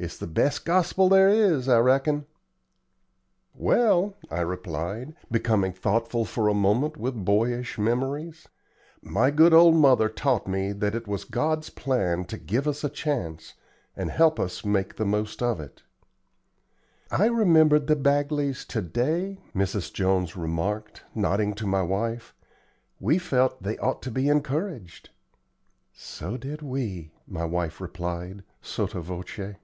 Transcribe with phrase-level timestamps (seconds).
[0.00, 2.26] It's the best gospel there is, I reckon."
[3.52, 8.46] "Well," I replied, becoming thoughtful for a moment with boyish memories,
[9.02, 12.88] "my good old mother taught me that it was God's plan to give us a
[12.88, 13.54] chance,
[13.96, 15.82] and help us make the most of it."
[17.10, 19.92] "I remembered the Bagleys to day," Mrs.
[19.92, 22.36] Jones remarked, nodding to my wife.
[23.00, 25.10] "We felt they ought to be encouraged."
[25.92, 29.56] "So did we," my wife replied, sotto voce.